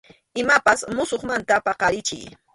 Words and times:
Imapas 0.43 0.79
musuqmanta 0.95 1.55
paqarichiy. 1.65 2.25